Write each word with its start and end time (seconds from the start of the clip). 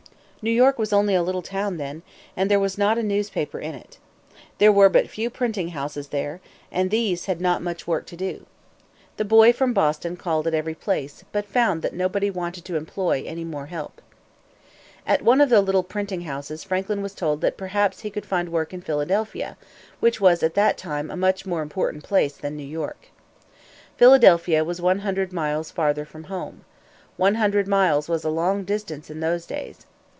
New 0.43 0.49
York 0.49 0.79
was 0.79 0.91
only 0.91 1.13
a 1.13 1.21
little 1.21 1.43
town 1.43 1.77
then, 1.77 2.01
and 2.35 2.49
there 2.49 2.59
was 2.59 2.75
not 2.75 2.97
a 2.97 3.03
newspaper 3.03 3.59
in 3.59 3.75
it. 3.75 3.99
There 4.57 4.71
were 4.71 4.89
but 4.89 5.05
a 5.05 5.07
few 5.07 5.29
printing 5.29 5.67
houses 5.67 6.07
there, 6.07 6.41
and 6.71 6.89
these 6.89 7.25
had 7.25 7.39
not 7.39 7.61
much 7.61 7.85
work 7.85 8.07
to 8.07 8.15
do. 8.15 8.47
The 9.17 9.23
boy 9.23 9.53
from 9.53 9.71
Boston 9.71 10.17
called 10.17 10.47
at 10.47 10.55
every 10.55 10.73
place, 10.73 11.23
but 11.31 11.45
he 11.45 11.51
found 11.51 11.83
that 11.83 11.93
nobody 11.93 12.31
wanted 12.31 12.65
to 12.65 12.75
employ 12.75 13.23
any 13.23 13.43
more 13.43 13.67
help. 13.67 14.01
At 15.05 15.21
one 15.21 15.41
of 15.41 15.49
the 15.51 15.61
little 15.61 15.83
printing 15.83 16.21
houses 16.21 16.63
Franklin 16.63 17.03
was 17.03 17.13
told 17.13 17.41
that 17.41 17.55
perhaps 17.55 17.99
he 17.99 18.09
could 18.09 18.25
find 18.25 18.49
work 18.49 18.73
in 18.73 18.81
Philadelphia, 18.81 19.57
which 19.99 20.19
was 20.19 20.41
at 20.41 20.55
that 20.55 20.75
time 20.75 21.11
a 21.11 21.15
much 21.15 21.45
more 21.45 21.61
important 21.61 22.01
place 22.03 22.35
than 22.35 22.57
New 22.57 22.63
York. 22.63 23.09
Philadelphia 23.95 24.63
was 24.63 24.81
one 24.81 25.01
hundred 25.05 25.31
miles 25.31 25.69
farther 25.69 26.03
from 26.03 26.23
home. 26.33 26.65
One 27.15 27.35
hundred 27.35 27.67
miles 27.67 28.09
was 28.09 28.23
a 28.23 28.31
long 28.31 28.63
distance 28.63 29.11
in 29.11 29.19
those 29.19 29.45
days. 29.45 29.85